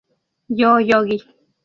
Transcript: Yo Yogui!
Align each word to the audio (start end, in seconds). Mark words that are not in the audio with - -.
Yo 0.61 0.71
Yogui! 0.89 1.19